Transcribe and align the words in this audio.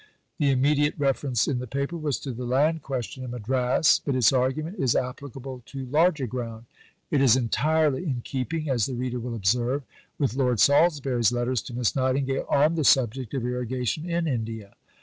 The 0.39 0.49
immediate 0.49 0.95
reference 0.97 1.47
in 1.47 1.59
the 1.59 1.67
Paper 1.67 1.95
was 1.95 2.17
to 2.21 2.31
the 2.33 2.43
land 2.43 2.81
question 2.81 3.23
in 3.23 3.29
Madras, 3.29 3.99
but 4.03 4.15
its 4.15 4.33
argument 4.33 4.79
is 4.79 4.95
applicable 4.95 5.61
to 5.67 5.85
larger 5.85 6.25
ground: 6.25 6.65
it 7.11 7.21
is 7.21 7.35
entirely 7.35 8.05
in 8.05 8.21
keeping, 8.25 8.67
as 8.67 8.87
the 8.87 8.95
reader 8.95 9.19
will 9.19 9.35
observe, 9.35 9.83
with 10.17 10.33
Lord 10.35 10.59
Salisbury's 10.59 11.31
letters 11.31 11.61
to 11.61 11.75
Miss 11.75 11.95
Nightingale 11.95 12.47
on 12.49 12.73
the 12.73 12.83
subject 12.83 13.35
of 13.35 13.45
Irrigation 13.45 14.09
in 14.09 14.27
India. 14.27 14.73